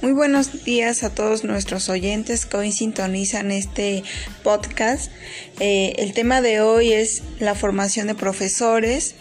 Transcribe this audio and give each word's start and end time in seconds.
Muy 0.00 0.12
buenos 0.12 0.64
días 0.64 1.02
a 1.02 1.10
todos 1.10 1.42
nuestros 1.42 1.88
oyentes 1.88 2.46
que 2.46 2.56
hoy 2.56 2.70
sintonizan 2.70 3.50
este 3.50 4.04
podcast. 4.44 5.10
Eh, 5.58 5.94
el 5.98 6.12
tema 6.12 6.40
de 6.40 6.60
hoy 6.60 6.92
es 6.92 7.24
la 7.40 7.56
formación 7.56 8.06
de 8.06 8.14
profesores. 8.14 9.16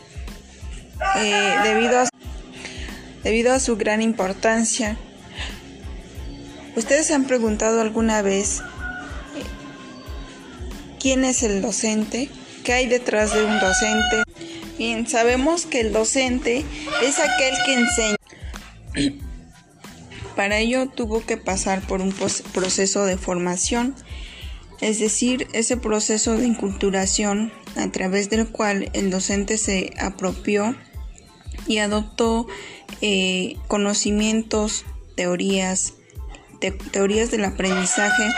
Eh, 1.20 1.56
debido, 1.64 2.02
a, 2.02 2.10
debido 3.24 3.54
a 3.54 3.60
su 3.60 3.76
gran 3.76 4.04
importancia, 4.04 4.98
¿ustedes 6.76 7.10
han 7.10 7.26
preguntado 7.26 7.82
alguna 7.82 8.22
vez 8.22 8.60
eh, 8.60 8.64
quién 11.00 11.26
es 11.26 11.42
el 11.42 11.64
docente? 11.64 12.30
¿Qué 12.64 12.74
hay 12.74 12.86
detrás 12.86 13.34
de 13.34 13.44
un 13.44 13.60
docente? 13.60 14.24
Bien, 14.78 15.08
sabemos 15.08 15.66
que 15.66 15.82
el 15.82 15.92
docente 15.92 16.64
es 17.02 17.18
aquel 17.18 17.56
que 17.66 17.74
enseña. 17.74 19.27
Para 20.38 20.60
ello 20.60 20.88
tuvo 20.88 21.26
que 21.26 21.36
pasar 21.36 21.82
por 21.82 22.00
un 22.00 22.14
proceso 22.54 23.06
de 23.06 23.18
formación, 23.18 23.96
es 24.82 25.00
decir, 25.00 25.48
ese 25.54 25.78
proceso 25.78 26.38
de 26.38 26.46
inculturación 26.46 27.52
a 27.76 27.92
través 27.92 28.30
del 28.30 28.48
cual 28.48 28.92
el 28.94 29.10
docente 29.10 29.58
se 29.58 29.94
apropió 30.00 30.76
y 31.66 31.80
adoptó 31.80 32.46
eh, 33.02 33.56
conocimientos, 33.68 34.86
teorías, 35.16 35.96
teorías 36.92 37.32
del 37.32 37.44
aprendizaje 37.44 38.30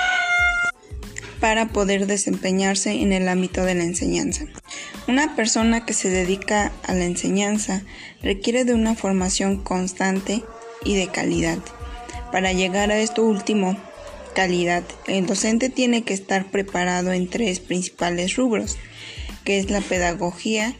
para 1.42 1.68
poder 1.68 2.08
desempeñarse 2.08 2.94
en 2.94 3.12
el 3.12 3.28
ámbito 3.28 3.66
de 3.66 3.76
la 3.76 3.84
enseñanza. 3.84 4.46
Una 5.10 5.36
persona 5.36 5.86
que 5.86 5.94
se 5.94 6.10
dedica 6.10 6.72
a 6.84 6.94
la 6.94 7.04
enseñanza 7.04 7.84
requiere 8.24 8.64
de 8.64 8.74
una 8.74 8.96
formación 8.96 9.62
constante 9.62 10.46
y 10.86 10.96
de 10.96 11.10
calidad. 11.10 11.60
Para 12.32 12.54
llegar 12.54 12.92
a 12.92 13.00
esto 13.00 13.24
último, 13.24 13.76
calidad, 14.36 14.84
el 15.08 15.26
docente 15.26 15.70
tiene 15.70 16.04
que 16.04 16.14
estar 16.14 16.52
preparado 16.52 17.12
en 17.12 17.28
tres 17.28 17.60
principales 17.60 18.36
rubros, 18.36 18.78
que 19.44 19.58
es 19.58 19.72
la 19.72 19.82
pedagogía 19.82 20.76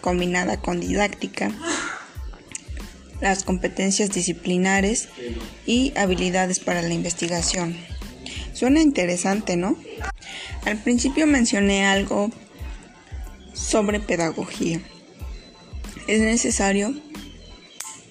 combinada 0.00 0.60
con 0.60 0.80
didáctica, 0.80 1.52
las 3.20 3.44
competencias 3.44 4.10
disciplinares 4.10 5.08
y 5.66 5.92
habilidades 5.96 6.58
para 6.60 6.82
la 6.82 6.94
investigación. 6.94 7.76
Suena 8.52 8.80
interesante, 8.80 9.56
¿no? 9.56 9.76
Al 10.64 10.78
principio 10.78 11.26
mencioné 11.26 11.86
algo 11.86 12.30
sobre 13.52 14.00
pedagogía. 14.00 14.80
Es 16.08 16.20
necesario 16.20 16.94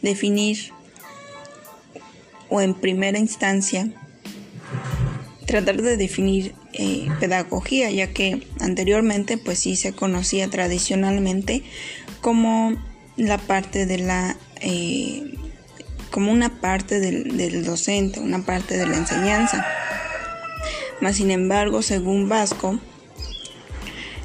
definir 0.01 0.71
o 2.49 2.61
en 2.61 2.73
primera 2.73 3.17
instancia 3.17 3.91
tratar 5.45 5.81
de 5.81 5.97
definir 5.97 6.53
eh, 6.73 7.07
pedagogía, 7.19 7.89
ya 7.89 8.07
que 8.11 8.45
anteriormente 8.59 9.37
pues 9.37 9.59
sí 9.59 9.75
se 9.75 9.93
conocía 9.93 10.49
tradicionalmente 10.49 11.63
como 12.21 12.75
la 13.15 13.37
parte 13.37 13.85
de 13.85 13.97
la 13.97 14.35
eh, 14.61 15.37
como 16.11 16.31
una 16.31 16.61
parte 16.61 16.99
del, 16.99 17.65
docente, 17.65 18.19
una 18.19 18.45
parte 18.45 18.77
de 18.77 18.87
la 18.87 18.97
enseñanza. 18.97 19.65
Mas 21.01 21.17
sin 21.17 21.31
embargo, 21.31 21.81
según 21.81 22.27
Vasco, 22.27 22.79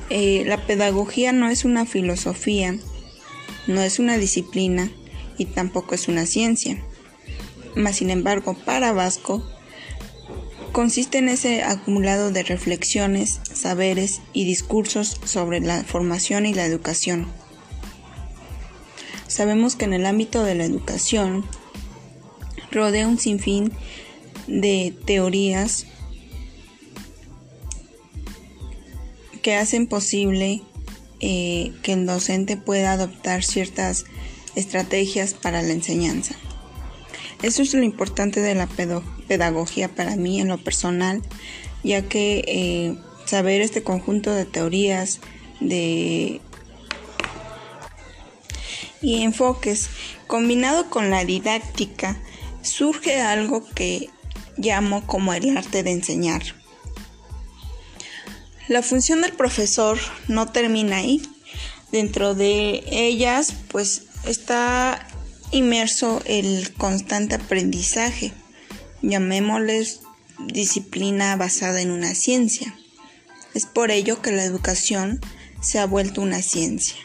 eh, 0.09 0.45
la 0.47 0.67
pedagogía 0.67 1.33
no 1.33 1.49
es 1.49 1.65
una 1.65 1.85
filosofía, 1.85 2.77
no 3.67 3.83
es 3.83 3.99
una 3.99 4.17
disciplina 4.17 4.91
y 5.39 5.47
tampoco 5.47 5.95
es 5.95 6.09
una 6.09 6.27
ciencia. 6.27 6.83
Mas, 7.75 7.97
sin 7.97 8.11
embargo, 8.11 8.55
para 8.55 8.93
Vasco, 8.93 9.43
consiste 10.73 11.19
en 11.19 11.29
ese 11.29 11.63
acumulado 11.63 12.31
de 12.31 12.43
reflexiones, 12.43 13.41
saberes 13.53 14.21
y 14.33 14.45
discursos 14.45 15.21
sobre 15.25 15.61
la 15.61 15.85
formación 15.85 16.47
y 16.47 16.55
la 16.55 16.67
educación. 16.67 17.29
Sabemos 19.29 19.77
que 19.77 19.85
en 19.87 19.95
el 19.95 20.07
ámbito 20.07 20.45
de 20.45 20.55
la 20.55 20.65
educación 20.65 21.45
rodea 22.71 23.09
un 23.09 23.19
sinfín 23.19 23.73
de 24.47 24.95
teorías 25.07 25.87
que 29.43 29.57
hacen 29.57 29.87
posible 29.87 30.63
eh, 31.21 31.73
que 31.83 31.93
el 31.93 32.07
docente 32.07 32.57
pueda 32.57 32.93
adoptar 32.93 33.45
ciertas 33.45 34.05
estrategias 34.55 35.35
para 35.35 35.63
la 35.63 35.73
enseñanza. 35.73 36.35
Eso 37.43 37.63
es 37.63 37.75
lo 37.75 37.83
importante 37.83 38.41
de 38.41 38.55
la 38.55 38.69
pedagogía 39.29 39.89
para 39.89 40.17
mí 40.17 40.41
en 40.41 40.49
lo 40.49 40.59
personal, 40.59 41.23
ya 41.83 42.03
que 42.03 42.45
eh, 42.47 42.97
saber 43.27 43.61
este 43.61 43.83
conjunto 43.83 44.33
de 44.33 44.45
teorías, 44.45 45.21
de 45.61 46.41
y 49.01 49.23
enfoques 49.23 49.91
combinado 50.29 50.89
con 50.89 51.11
la 51.11 51.25
didáctica 51.25 52.17
surge 52.63 53.21
algo 53.21 53.65
que 53.75 54.09
llamo 54.57 55.05
como 55.07 55.35
el 55.35 55.57
arte 55.57 55.83
de 55.83 55.91
enseñar. 55.91 56.43
La 58.69 58.83
función 58.83 59.21
del 59.23 59.33
profesor 59.33 59.99
no 60.29 60.49
termina 60.53 60.99
ahí. 60.99 61.21
Dentro 61.91 62.35
de 62.35 62.85
ellas, 62.91 63.53
pues 63.69 64.05
está 64.25 65.07
inmerso 65.53 66.23
el 66.25 66.73
constante 66.73 67.37
aprendizaje, 67.37 68.33
llamémosles 69.03 70.01
disciplina 70.47 71.37
basada 71.37 71.81
en 71.83 71.91
una 71.91 72.15
ciencia. 72.15 72.75
Es 73.55 73.67
por 73.67 73.91
ello 73.91 74.23
que 74.23 74.33
la 74.33 74.45
educación 74.45 75.21
se 75.61 75.79
ha 75.79 75.87
vuelto 75.87 76.23
una 76.23 76.41
ciencia. 76.43 76.97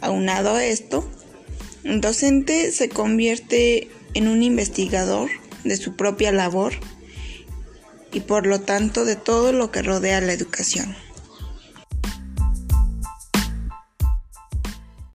Aunado 0.00 0.54
a 0.54 0.64
esto, 0.64 1.10
un 1.84 2.00
docente 2.00 2.70
se 2.70 2.88
convierte 2.88 3.88
en 4.14 4.28
un 4.28 4.42
investigador 4.42 5.30
de 5.64 5.76
su 5.76 5.96
propia 5.96 6.32
labor 6.32 6.74
y 8.12 8.20
por 8.20 8.46
lo 8.46 8.60
tanto 8.60 9.04
de 9.04 9.16
todo 9.16 9.52
lo 9.52 9.70
que 9.70 9.82
rodea 9.82 10.20
la 10.20 10.32
educación. 10.34 10.94